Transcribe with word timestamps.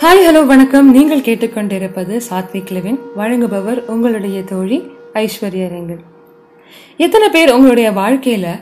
Hi 0.00 0.24
hello 0.26 0.46
வணக்கம். 0.46 0.92
நீங்கள் 0.92 1.20
கேட்டுக்கொண்டிருப்பது 1.20 2.16
சாத்விக் 2.30 2.72
லிவின் 2.72 2.98
வழங்குபவர் 3.16 3.84
உங்களுடைய 3.86 4.44
தோழி 4.44 4.82
ஐஸ்வர்யா 5.14 5.68
ரெங்கல் 5.68 6.02
எத்தனை 6.96 7.28
பேர் 7.28 7.52
உங்களுடைய 7.52 7.92
வாழ்க்கையில் 7.92 8.60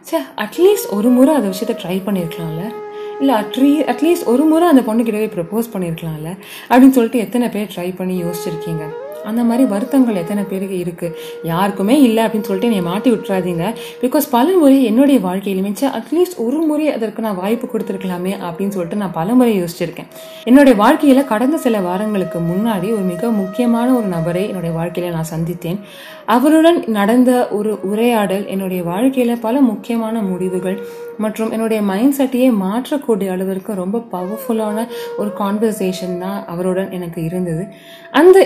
சே 0.00 0.16
அட்லீஸ்ட் 0.36 0.90
ஒரு 0.90 1.08
முறை 1.08 1.34
அந்த 1.34 1.48
விஷயத்தை 1.48 1.76
ட்ரை 1.84 2.02
பண்ணியிருக்கலாம்ல 2.06 2.72
இல்லை 3.20 3.34
அட்லீ 3.34 3.80
அட்லீஸ்ட் 3.82 4.24
ஒரு 4.24 4.42
முறை 4.42 4.68
அந்த 4.68 4.80
பொண்ணுக்கிட்டவே 4.80 5.30
ப்ரப்போஸ் 5.34 5.72
பண்ணியிருக்கலாம்ல 5.72 6.36
அப்படின்னு 6.70 6.90
சொல்லிட்டு 6.90 7.18
எத்தனை 7.18 7.48
பேர் 7.48 7.72
ட்ரை 7.76 7.96
பண்ணி 7.96 8.22
யோசிச்சிருக்கீங்க? 8.22 8.84
அந்த 9.30 9.42
மாதிரி 9.48 9.64
வருத்தங்கள் 9.72 10.20
எத்தனை 10.22 10.42
பேருக்கு 10.50 10.76
இருக்குது 10.84 11.16
யாருக்குமே 11.50 11.96
இல்லை 12.06 12.22
அப்படின்னு 12.24 12.48
சொல்லிட்டு 12.48 12.70
என்னை 12.70 12.82
மாட்டி 12.90 13.08
விட்டுறாதீங்க. 13.12 13.66
பிகாஸ் 14.04 14.26
பல 14.36 14.46
முறை 14.62 14.78
என்னுடைய 14.90 15.18
வாழ்க்கையிலுமே 15.28 15.72
சே 15.80 15.90
அட்லீஸ்ட் 15.98 16.38
ஒரு 16.46 16.60
முறை 16.70 16.86
அதற்கு 16.96 17.26
நான் 17.26 17.40
வாய்ப்பு 17.42 17.68
கொடுத்துருக்கலாமே 17.72 18.32
அப்படின்னு 18.48 18.74
சொல்லிட்டு 18.76 19.00
நான் 19.02 19.16
பல 19.20 19.34
முறை 19.40 19.52
யோசிச்சிருக்கேன். 19.60 20.10
என்னுடைய 20.50 20.76
வாழ்க்கையில் 20.82 21.30
கடந்த 21.32 21.56
சில 21.66 21.80
வாரங்களுக்கு 21.88 22.40
முன்னாடி 22.52 22.88
ஒரு 22.96 23.04
மிக 23.12 23.30
முக்கியமான 23.42 23.88
ஒரு 23.98 24.10
நபரை 24.16 24.44
என்னுடைய 24.50 24.74
வாழ்க்கையில் 24.78 25.16
நான் 25.18 25.32
சந்தித்தேன். 25.34 25.78
அவருடன் 26.34 26.80
நடந்த 26.98 27.30
ஒரு 27.58 27.70
உரையாடல் 27.90 28.44
என்னுடைய 28.46 28.82
வாழ்க்கையில் 28.90 29.42
பல 29.46 29.54
முக்கியமான 29.70 30.20
முடிவுகள் 30.22 30.76
மற்றும் 31.18 31.50
என்னுடைய 31.54 31.80
மைண்ட் 31.88 32.16
செட்டையே 32.18 32.46
மாற்றக்கூடிய 32.62 33.30
அளவிற்கு 33.32 33.72
ரொம்ப 33.80 33.98
பவர்ஃபுல்லான 34.12 34.84
ஒரு 35.20 35.30
கான்வர்சேஷன் 35.40 36.14
தான் 36.18 36.38
அவருடன் 36.52 36.90
எனக்கு 36.96 37.20
இருந்தது. 37.28 37.64
அந்த 38.20 38.38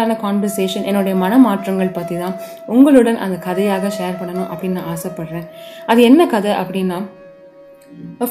இம்பார்ட்டண்ட்டான 0.00 0.20
கான்வர்சேஷன் 0.24 0.86
என்னுடைய 0.90 1.14
மனமாற்றங்கள் 1.22 1.96
பற்றி 1.98 2.16
தான் 2.22 2.36
உங்களுடன் 2.74 3.18
அந்த 3.24 3.36
கதையாக 3.46 3.90
ஷேர் 3.98 4.18
பண்ணணும் 4.20 4.48
அப்படின்னு 4.52 4.78
நான் 4.78 4.90
ஆசைப்பட்றேன். 4.94 5.46
அது 5.90 6.00
என்ன 6.08 6.20
கதை 6.34 6.52
அப்படின்னா 6.62 6.98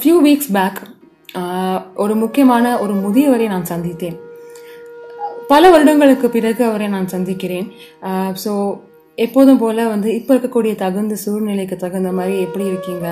ஃபியூ 0.01 0.17
வீக்ஸ் 0.25 0.51
பேக் 0.57 0.81
ஒரு 2.03 2.13
முக்கியமான 2.23 2.65
ஒரு 2.83 2.93
முதியவரை 3.05 3.47
நான் 3.53 3.71
சந்தித்தேன். 3.73 4.17
பல 5.51 5.63
வருடங்களுக்கு 5.73 6.27
பிறகு 6.35 6.61
அவரை 6.69 6.87
நான் 6.95 7.13
சந்திக்கிறேன். 7.15 7.67
ஸோ 8.43 8.51
எப்போதும் 9.17 9.59
போல் 9.61 9.81
வந்து 9.93 10.09
இப்போ 10.17 10.31
இருக்கக்கூடிய 10.33 10.73
தகுந்த 10.81 11.15
சூழ்நிலைக்கு 11.23 11.75
தகுந்த 11.83 12.09
மாதிரி 12.17 12.35
எப்படி 12.45 12.65
இருக்கீங்க? 12.71 13.07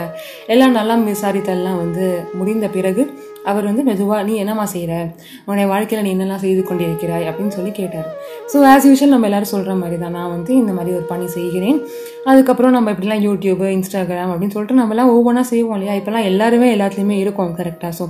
எல்லாம் 0.53 0.77
நல்லா 0.79 0.95
விசாரித்தெல்லாம் 1.09 1.79
வந்து 1.83 2.05
முடிந்த 2.39 2.67
பிறகு 2.75 3.03
அவர் 3.51 3.65
வந்து 3.69 3.83
மெதுவாக 3.89 4.21
நீ 4.27 4.33
என்னம்மா 4.43 4.65
செய்கிற 4.73 4.93
உன்னுடைய 5.45 5.65
வாழ்க்கையில் 5.73 6.05
நீ 6.07 6.11
என்னெல்லாம் 6.15 6.43
செய்து 6.45 6.61
கொண்டிருக்கிறாய்? 6.69 7.25
அப்படின்னு 7.29 7.53
சொல்லி 7.57 7.71
கேட்டார். 7.79 8.07
ஸோ 8.51 8.57
ஆஸ் 8.73 8.87
யூஷுவல் 8.89 9.13
நம்ம 9.15 9.27
எல்லாரும் 9.29 9.51
சொல்கிற 9.53 9.75
மாதிரி 9.81 9.97
தான் 10.03 10.15
நான் 10.17 10.31
வந்து 10.35 10.51
இந்த 10.61 10.71
மாதிரி 10.77 10.91
ஒரு 10.99 11.05
பணி 11.11 11.27
செய்கிறேன். 11.37 11.79
அதுக்கப்புறம் 12.31 12.73
நம்ம 12.77 12.91
இப்படிலாம் 12.93 13.23
யூடியூப் 13.27 13.63
இன்ஸ்டாகிராம் 13.77 14.31
அப்படின்னு 14.33 14.55
சொல்லிட்டு 14.55 14.79
நம்மலாம் 14.81 15.11
ஒவ்வொன்றா 15.15 15.43
செய்வோம் 15.51 15.75
இல்லையா? 15.77 15.95
இப்போலாம் 15.99 16.27
எல்லாருமே 16.31 16.69
எல்லாத்துலேயுமே 16.77 17.17
இருக்கும் 17.23 17.53
கரெக்டாக 17.59 17.93
ஸோ 17.99 18.05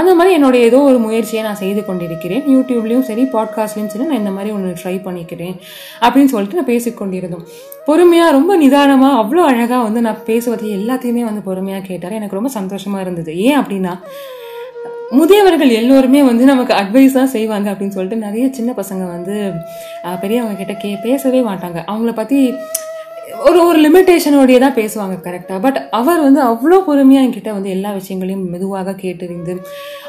அந்த 0.00 0.10
மாதிரி 0.18 0.34
என்னுடைய 0.38 0.68
ஏதோ 0.70 0.80
ஒரு 0.90 0.98
முயற்சியை 1.06 1.42
நான் 1.48 1.60
செய்து 1.64 1.82
கொண்டிருக்கிறேன். 1.88 2.44
யூடியூப்லேயும் 2.54 3.06
சரி 3.10 3.24
பாட்காஸ்ட்லேயும் 3.36 3.92
சரி 3.94 4.06
நான் 4.10 4.22
இந்த 4.22 4.32
மாதிரி 4.38 4.52
ஒன்று 4.56 4.72
ட்ரை 4.82 4.96
பண்ணிக்கிறேன் 5.06 5.56
அப்படின்னு 6.04 6.32
சொல்லிட்டு 6.34 6.58
நான் 6.60 6.70
பேசிக்கொண்டிருந்தோம் 6.72 7.46
பொறுமையாக 7.88 8.34
ரொம்ப 8.38 8.52
நிதானமாக 8.62 9.20
அவ்வளோ 9.22 9.44
அழகாக 9.50 9.80
வந்து 9.86 10.00
நான் 10.06 10.20
பேசுவதை 10.28 10.68
எல்லாத்தையுமே 10.78 11.22
வந்து 11.28 11.42
பொறுமையாக 11.48 11.84
கேட்டார். 11.88 12.18
எனக்கு 12.18 12.38
ரொம்ப 12.38 12.50
சந்தோஷமாக 12.58 13.04
இருந்தது. 13.06 13.32
ஏன் 13.46 13.58
அப்படின்னா 13.60 13.94
முதியவர்கள் 15.18 15.70
எல்லோருமே 15.78 16.20
வந்து 16.22 16.44
நமக்கு 16.44 16.72
அட்வைஸ் 16.74 17.16
தான் 17.18 17.32
செய்வாங்க 17.34 17.66
அப்படின்னு 17.72 17.94
சொல்லிட்டு 17.96 18.24
நிறைய 18.26 18.44
சின்ன 18.58 18.70
பசங்க 18.76 19.04
வந்து 19.06 19.36
பெரியவங்க 20.22 20.54
கிட்ட 20.58 20.74
கே 20.74 20.90
பேசவே 21.06 21.40
மாட்டாங்க. 21.40 21.78
அவங்கள 21.90 22.12
பற்றி 22.14 22.38
ஒரு 23.46 23.58
ஒரு 23.64 23.78
லிமிட்டேஷனோடைய 23.78 24.58
தான் 24.58 24.76
பேசுவாங்க 24.78 25.16
கரெக்டாக 25.26 25.60
பட் 25.60 25.78
அவர் 25.90 26.20
வந்து 26.20 26.40
அவ்வளோ 26.40 26.78
பொறுமையாக 26.84 27.26
என்கிட்ட 27.26 27.52
வந்து 27.52 27.70
எல்லா 27.70 27.92
விஷயங்களையும் 27.92 28.48
மெதுவாக 28.48 28.92
கேட்டறிந்து 28.92 29.54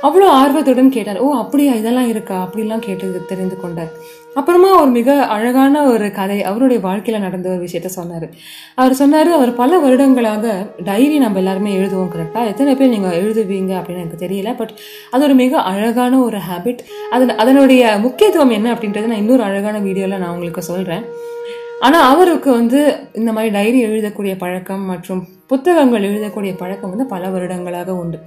அவ்வளோ 0.04 0.28
ஆர்வத்துடன் 0.28 0.90
கேட்டார். 0.90 1.20
ஓ 1.20 1.28
அப்படியா? 1.34 1.74
இதெல்லாம் 1.74 2.08
இருக்கா? 2.08 2.36
அப்படிலாம் 2.46 2.80
கேட்டு 2.80 3.26
தெரிந்து 3.30 3.56
கொண்டார். 3.58 3.92
அப்புறமா 4.36 4.70
ஒரு 4.82 4.92
மிக 4.92 5.26
அழகான 5.26 5.84
ஒரு 5.84 6.12
கதை 6.12 6.38
அவருடைய 6.42 6.82
வாழ்க்கையில் 6.82 7.22
நடந்த 7.22 7.50
ஒரு 7.50 7.62
விஷயத்த 7.62 7.86
சொன்னார். 7.86 8.28
அவர் 8.76 8.94
சொன்னார் 8.94 9.32
அவர் 9.32 9.56
பல 9.56 9.80
வருடங்களாக 9.80 10.54
டைரி 10.84 11.18
நம்ம 11.20 11.40
எல்லாருமே 11.40 11.72
எழுதுவோம் 11.80 12.14
கரெக்டாக 12.14 12.48
எத்தனை 12.48 12.76
பேர் 12.76 12.90
நீங்கள் 12.90 13.18
எழுதுவீங்க? 13.22 13.74
அப்படின்னு 13.80 14.04
எனக்கு 14.04 14.24
தெரியல. 14.26 14.56
பட் 14.56 14.74
அது 15.12 15.24
ஒரு 15.24 15.34
மிக 15.34 15.58
அழகான 15.62 16.20
ஒரு 16.20 16.38
ஹேபிட் 16.50 16.82
அதன் 17.12 17.38
அதனுடைய 17.38 17.98
முக்கியத்துவம் 17.98 18.50
என்ன 18.50 18.74
அப்படின்றத 18.74 19.06
நான் 19.06 19.18
இன்னொரு 19.18 19.44
அழகான 19.44 19.80
வீடியோவில் 19.80 20.18
நான் 20.18 20.30
உங்களுக்கு 20.30 20.62
சொல்கிறேன் 20.62 21.06
ஆனால் 21.86 22.08
அவருக்கு 22.14 22.50
வந்து 22.60 22.80
இந்த 23.20 23.30
மாதிரி 23.36 23.52
டைரி 23.58 23.80
எழுதக்கூடிய 23.88 24.34
பழக்கம் 24.44 24.84
மற்றும் 24.92 25.22
புத்தகங்கள் 25.52 26.08
எழுதக்கூடிய 26.10 26.52
பழக்கம் 26.60 26.92
வந்து 26.94 27.06
பல 27.14 27.24
வருடங்களாக 27.36 27.96
உண்டு. 28.02 28.18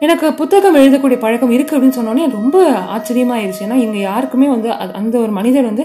எனக்கு 0.00 0.26
புத்தகம் 0.40 0.78
எழுதக்கூடிய 0.82 1.18
பழக்கம் 1.24 1.54
இருக்குது 1.56 1.76
அப்படின்னு 1.76 1.98
சொன்னோன்னே 1.98 2.24
ரொம்ப 2.38 2.56
ஆச்சரியமாயிருச்சு. 2.96 3.64
ஏன்னா 3.66 3.78
இங்கே 3.86 4.00
யாருக்குமே 4.10 4.48
வந்து 4.54 4.70
அந்த 5.00 5.14
ஒரு 5.24 5.32
மனிதர் 5.38 5.68
வந்து 5.70 5.84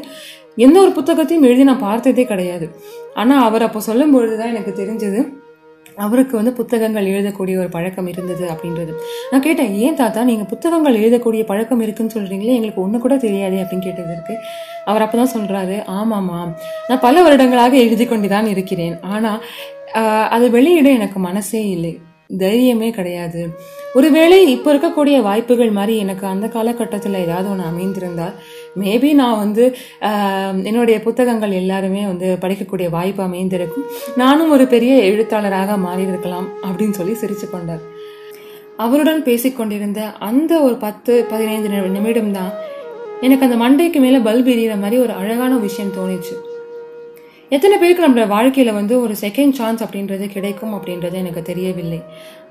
எந்த 0.66 0.78
ஒரு 0.84 0.92
புத்தகத்தையும் 1.00 1.48
எழுதி 1.48 1.64
நான் 1.70 1.86
பார்த்ததே 1.88 2.24
கிடையாது. 2.32 2.68
ஆனால் 3.22 3.44
அவர் 3.48 3.66
அப்போ 3.68 3.80
சொல்லும் 3.90 4.14
பொழுது 4.16 4.36
தான் 4.40 4.54
எனக்கு 4.54 4.72
தெரிஞ்சது 4.82 5.20
அவருக்கு 5.98 6.34
வந்து 6.38 6.54
புத்தகங்கள் 6.54 7.10
எழுதக்கூடிய 7.14 7.56
ஒரு 7.64 7.70
பழக்கம் 7.70 8.08
இருந்தது 8.08 8.46
அப்படின்றது. 8.54 8.94
நான் 9.32 9.46
கேட்டேன் 9.48 9.74
ஏன் 9.86 10.00
தாத்தா 10.02 10.24
நீங்கள் 10.24 10.50
புத்தகங்கள் 10.54 11.00
எழுதக்கூடிய 11.02 11.44
பழக்கம் 11.52 11.82
இருக்குன்னு 11.82 12.16
சொல்கிறீங்களே 12.18 12.58
எங்களுக்கு 12.58 12.84
ஒன்று 12.86 13.00
கூட 13.00 13.18
தெரியாது 13.18 13.58
அப்படின்னு 13.64 13.88
கேட்டதற்கு 13.88 14.36
அவர் 14.86 15.06
அப்போ 15.06 15.18
தான் 15.18 15.34
சொல்கிறாரு 15.36 15.78
ஆமாம்மா 16.00 16.42
நான் 16.90 17.04
பல 17.08 17.24
வருடங்களாக 17.24 17.76
எழுதி 17.86 18.06
கொண்டு 18.06 18.28
தான் 18.36 18.48
இருக்கிறேன் 18.48 18.98
ஆனால் 19.02 19.42
அதை 20.30 20.50
வெளியிட 20.50 20.88
எனக்கு 20.90 21.20
மனசே 21.20 21.64
இல்லை. 21.70 21.94
தைரியமே 22.40 22.90
கிடையாது. 22.92 23.42
ஒருவேளை 23.94 24.38
இப்போ 24.54 24.70
இருக்கக்கூடிய 24.74 25.18
வாய்ப்புகள் 25.28 25.72
மாதிரி 25.72 25.94
எனக்கு 25.98 26.26
அந்த 26.28 26.48
காலகட்டத்தில் 26.48 27.22
ஏதாவது 27.26 27.48
ஒன்று 27.52 27.66
அமைந்திருந்தால் 27.66 28.34
மேபி 28.82 29.10
நான் 29.22 29.42
வந்து 29.44 29.64
என்னுடைய 30.70 30.98
புத்தகங்கள் 31.08 31.54
எல்லாருமே 31.62 32.04
வந்து 32.12 32.30
படிக்கக்கூடிய 32.42 32.88
வாய்ப்பு 32.96 33.24
அமைந்திருக்கும். 33.28 33.88
நானும் 34.22 34.54
ஒரு 34.58 34.68
பெரிய 34.74 34.96
எழுத்தாளராக 35.12 35.78
மாறியிருக்கலாம் 35.88 36.50
அப்படின்னு 36.68 36.98
சொல்லி 37.00 37.16
சிரித்து 37.22 37.50
கொண்டார். 37.50 37.84
அவருடன் 38.86 39.22
பேசிக்கொண்டிருந்த 39.24 40.02
அந்த 40.30 40.54
ஒரு 40.68 40.76
பத்து 40.86 41.14
பதினைந்து 41.30 41.70
நிமிடம் 41.98 42.36
தான் 42.40 42.52
எனக்கு 43.22 43.46
அந்த 43.48 43.58
மண்டைக்கு 43.64 44.00
மேலே 44.04 44.20
பல்ப் 44.28 44.52
எரியிற 44.56 44.74
மாதிரி 44.82 44.98
ஒரு 45.06 45.14
அழகான 45.22 45.54
விஷயம் 45.68 45.96
தோணுச்சு. 45.98 46.36
எத்தனை 47.52 47.76
பேருக்கு 47.78 48.06
நம்மளோட 48.06 48.28
வாழ்க்கையில் 48.28 48.72
வந்து 48.74 49.02
ஒரு 49.02 49.14
செகண்ட் 49.22 49.52
சான்ஸ் 49.52 49.84
அப்படின்றது 49.84 50.26
கிடைக்கும் 50.28 50.74
அப்படின்றது 50.74 51.14
எனக்கு 51.14 51.42
தெரியவில்லை. 51.42 52.00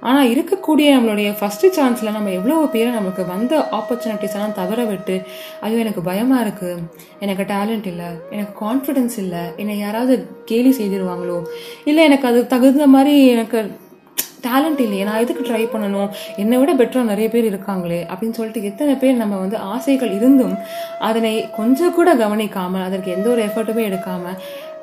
ஆனால் 0.01 0.29
இருக்கக்கூடிய 0.29 0.87
நம்மளுடைய 0.97 1.29
ஃபஸ்ட்டு 1.41 1.71
சான்ஸில் 1.79 2.13
நம்ம 2.13 2.31
எவ்வளோ 2.31 2.57
பேர் 2.73 2.91
நமக்கு 2.91 3.25
வந்த 3.27 3.59
ஆப்பர்ச்சுனிட்டிஸ் 3.73 4.35
எல்லாம் 4.35 4.53
தவற 4.53 4.85
விட்டு 4.85 5.17
ஐயோ 5.61 5.79
எனக்கு 5.79 6.03
பயமாக 6.03 6.45
இருக்குது 6.45 6.83
எனக்கு 7.19 7.43
டேலண்ட் 7.45 7.87
இல்லை 7.87 8.11
எனக்கு 8.31 8.55
கான்ஃபிடென்ஸ் 8.67 9.19
இல்லை 9.19 9.43
என்னை 9.57 9.79
யாராவது 9.79 10.17
கேலி 10.45 10.73
செய்திருவாங்களோ 10.79 11.41
இல்லை 11.85 12.05
எனக்கு 12.05 12.29
அது 12.29 12.47
தகுந்த 12.47 12.87
மாதிரி 12.87 13.27
எனக்கு 13.27 13.61
டேலண்ட் 14.47 14.81
இல்லையே 14.81 15.05
நான் 15.05 15.21
எதுக்கு 15.21 15.43
ட்ரை 15.43 15.63
பண்ணணும் 15.73 16.11
என்னை 16.37 16.57
விட 16.59 16.73
பெட்டராக 16.75 17.11
நிறைய 17.11 17.29
பேர் 17.29 17.45
இருக்காங்களே 17.45 18.01
அப்படின்னு 18.11 18.37
சொல்லிட்டு 18.37 18.63
எத்தனை 18.63 18.95
பேர் 18.95 19.17
நம்ம 19.17 19.37
வந்து 19.37 19.57
ஆசைகள் 19.57 20.13
இருந்தும் 20.13 20.55
அதனை 20.99 21.33
கொஞ்சம் 21.57 21.95
கூட 21.95 22.15
கவனிக்காமல் 22.15 22.83
அதற்கு 22.83 23.11
எந்த 23.11 23.29
ஒரு 23.31 23.43
எஃபர்ட்டுமே 23.43 23.85
எடுக்காமல் 23.85 24.39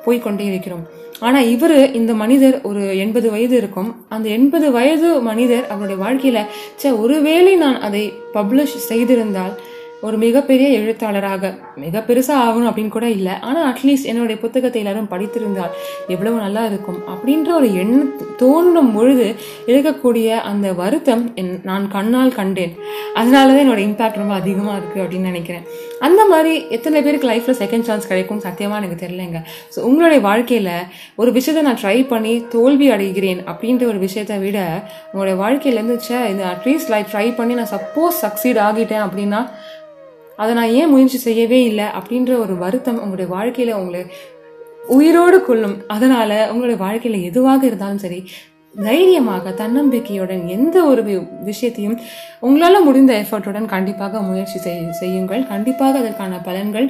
போய்கொண்டே 0.06 0.46
இருக்கிறோம். 0.52 0.84
ஆனால் 1.20 1.48
இவர் 1.48 1.92
இந்த 1.92 2.12
மனிதர் 2.14 2.56
ஒரு 2.62 2.98
எண்பது 2.98 3.30
வயது 3.30 3.56
இருக்கும். 3.56 3.90
அந்த 4.08 4.28
எண்பது 4.28 4.72
வயது 4.72 5.20
மனிதர் 5.20 5.66
அவருடைய 5.66 5.98
வாழ்க்கையில் 6.02 6.46
சே 6.76 6.90
ஒருவேளை 6.90 7.54
நான் 7.54 7.80
அதை 7.80 8.12
பப்ளிஷ் 8.34 8.76
செய்திருந்தால் 8.88 9.54
ஒரு 10.06 10.16
மிகப்பெரிய 10.24 10.68
எழுத்தாளராக 10.78 11.50
மிக 11.82 12.00
பெருசாக 12.08 12.44
ஆகணும் 12.46 12.68
அப்படின்னு 12.70 12.94
கூட 12.96 13.06
இல்லை. 13.18 13.34
ஆனால் 13.48 13.66
அட்லீஸ்ட் 13.70 14.08
என்னுடைய 14.10 14.36
புத்தகத்தை 14.44 14.80
எல்லாரும் 14.82 15.10
படித்திருந்தால் 15.12 15.72
எவ்வளவு 16.14 16.36
நல்லா 16.44 16.62
இருக்கும் 16.70 17.00
அப்படின்ற 17.12 17.50
ஒரு 17.60 17.68
எண்ண 17.82 18.00
தோன்றும் 18.42 18.92
பொழுது 18.96 19.26
இருக்கக்கூடிய 19.70 20.28
அந்த 20.50 20.66
வருத்தம் 20.82 21.24
என் 21.42 21.52
நான் 21.70 21.86
கண்ணால் 21.96 22.36
கண்டேன். 22.40 22.74
அதனால 23.20 23.48
தான் 23.52 23.62
என்னோட 23.64 23.82
இம்பேக்ட் 23.88 24.20
ரொம்ப 24.22 24.34
அதிகமாக 24.42 24.78
இருக்குது 24.80 25.02
அப்படின்னு 25.04 25.30
நினைக்கிறேன். 25.32 25.66
அந்த 26.06 26.22
மாதிரி 26.32 26.52
எத்தனை 26.76 26.98
பேருக்கு 27.04 27.30
லைஃப்பில் 27.30 27.60
செகண்ட் 27.62 27.86
சான்ஸ் 27.88 28.08
கிடைக்கும் 28.10 28.42
சத்தியமாக 28.46 28.80
எனக்கு 28.80 28.98
தெரிலங்க 29.02 29.40
ஸோ 29.74 29.78
உங்களுடைய 29.88 30.20
வாழ்க்கையில் 30.28 30.72
ஒரு 31.20 31.30
விஷயத்தை 31.38 31.62
நான் 31.68 31.80
ட்ரை 31.82 31.98
பண்ணி 32.12 32.34
தோல்வி 32.54 32.88
அடைகிறேன் 32.96 33.40
அப்படின்ற 33.52 33.84
ஒரு 33.92 34.00
விஷயத்தை 34.06 34.36
விட 34.44 34.58
உங்களுடைய 35.12 35.36
வாழ்க்கையிலேருந்து 35.44 35.96
சே 36.08 36.18
இது 36.32 36.44
அட்லீஸ்ட் 36.54 36.92
லைஃப் 36.94 37.12
ட்ரை 37.14 37.26
பண்ணி 37.38 37.54
நான் 37.60 37.72
சப்போஸ் 37.76 38.18
சக்சீட் 38.26 38.60
ஆகிட்டேன் 38.66 39.04
அப்படின்னா 39.06 39.40
அதை 40.36 40.54
நான் 40.54 40.74
ஏன் 40.80 40.88
முயற்சி 40.88 41.18
செய்யவே 41.18 41.60
இல்லை 41.64 41.84
அப்படின்ற 41.98 42.32
ஒரு 42.38 42.56
வருத்தம் 42.56 43.00
உங்களுடைய 43.00 43.28
வாழ்க்கையில் 43.34 43.78
உங்களை 43.80 44.02
உயிரோடு 44.88 45.38
கொள்ளும். 45.44 45.76
அதனால 45.86 46.30
உங்களுடைய 46.50 46.78
வாழ்க்கையில் 46.84 47.26
எதுவாக 47.30 47.66
இருந்தாலும் 47.66 48.02
சரி 48.06 48.20
தைரியமாக 48.74 49.50
தன்னம்பிக்கையுடன் 49.50 50.42
எந்த 50.46 50.76
ஒரு 50.84 51.02
விஷயத்தையும் 51.50 51.96
உங்களால் 52.40 52.84
முடிந்த 52.84 53.12
எஃபர்ட்டுடன் 53.24 53.72
கண்டிப்பாக 53.74 54.20
முயற்சி 54.20 54.58
செய்யுங்கள். 55.00 55.42
கண்டிப்பாக 55.52 55.98
அதற்கான 55.98 56.40
பலன்கள் 56.48 56.88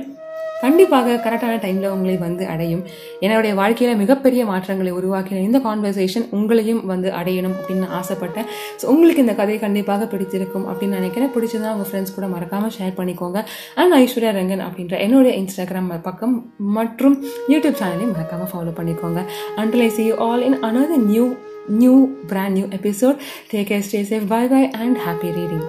கண்டிப்பாக 0.63 1.15
கரெக்டான 1.25 1.55
டைமில் 1.63 1.93
உங்களை 1.95 2.17
வந்து 2.25 2.45
அடையும். 2.53 2.83
என்னுடைய 3.25 3.55
வாழ்க்கையில் 3.59 3.99
மிகப்பெரிய 4.03 4.43
மாற்றங்களை 4.51 4.93
உருவாக்கின 4.99 5.43
இந்த 5.49 5.59
கான்வர்சேஷன் 5.67 6.27
உங்களையும் 6.37 6.83
வந்து 6.93 7.09
அடையணும் 7.21 7.57
அப்படின்னு 7.59 7.89
ஆசைப்பட்டேன். 7.99 8.49
ஸோ 8.81 8.85
உங்களுக்கு 8.93 9.25
இந்த 9.25 9.35
கதை 9.41 9.59
கண்டிப்பாக 9.65 10.09
பிடித்திருக்கும் 10.13 10.67
அப்படின்னு 10.71 10.99
நினைக்கிறேன். 11.01 11.33
பிடிச்சதா 11.37 11.73
உங்கள் 11.75 11.91
ஃப்ரெண்ட்ஸ் 11.91 12.17
கூட 12.17 12.29
மறக்காமல் 12.35 12.75
ஷேர் 12.79 12.99
பண்ணிக்கோங்க. 13.01 13.41
அண்ட் 13.83 13.97
ஐஸ்வர்யா 14.01 14.33
ரங்கன் 14.41 14.65
அப்படின்ற 14.69 14.97
என்னுடைய 15.07 15.35
இன்ஸ்டாகிராம் 15.43 15.93
பக்கம் 16.09 16.37
மற்றும் 16.79 17.17
யூடியூப் 17.55 17.81
சேனலையும் 17.83 18.15
மறக்காமல் 18.17 18.53
ஃபாலோ 18.55 18.75
பண்ணிக்கோங்க. 18.81 19.23
Until 19.63 19.87
I 19.89 19.93
see 19.99 20.05
you 20.11 20.17
all 20.29 20.45
in 20.51 20.59
another 20.71 21.07
new 21.13 21.29
new 21.83 21.95
brand 22.33 22.57
new 22.59 22.67
episode 22.81 23.19
take 23.53 23.71
care 23.73 23.89
stay 23.91 24.03
safe 24.13 24.29
bye 24.37 24.45
bye 24.55 24.63
and 24.85 24.99
happy 25.07 25.31
reading 25.39 25.67